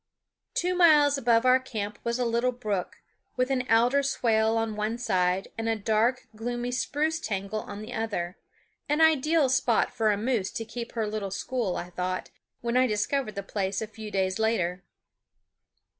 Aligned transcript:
Two 0.55 0.73
miles 0.73 1.15
above 1.15 1.45
our 1.45 1.59
camp 1.59 1.99
was 2.03 2.17
a 2.17 2.25
little 2.25 2.51
brook, 2.51 3.03
with 3.37 3.51
an 3.51 3.69
alder 3.69 4.01
swale 4.01 4.57
on 4.57 4.75
one 4.75 4.97
side 4.97 5.49
and 5.59 5.69
a 5.69 5.75
dark, 5.75 6.25
gloomy 6.35 6.71
spruce 6.71 7.19
tangle 7.19 7.59
on 7.59 7.83
the 7.83 7.93
other 7.93 8.35
an 8.89 8.99
ideal 8.99 9.47
spot 9.47 9.93
for 9.93 10.11
a 10.11 10.17
moose 10.17 10.49
to 10.49 10.65
keep 10.65 10.93
her 10.93 11.05
little 11.05 11.29
school, 11.29 11.75
I 11.75 11.91
thought, 11.91 12.31
when 12.61 12.77
I 12.77 12.87
discovered 12.87 13.35
the 13.35 13.43
place 13.43 13.79
a 13.79 13.85
few 13.85 14.09
days 14.09 14.39
later. 14.39 14.81